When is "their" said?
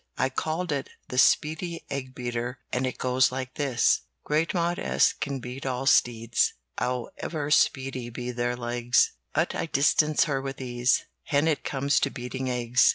8.31-8.55